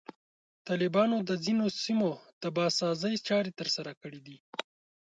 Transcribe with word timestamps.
طالبانو 0.67 1.17
د 1.29 1.31
ځینو 1.43 1.65
سیمو 1.83 2.11
د 2.41 2.43
بازسازي 2.57 3.13
چارې 3.27 3.51
ترسره 3.59 3.91
کړي 4.01 4.21
دي. 4.27 4.37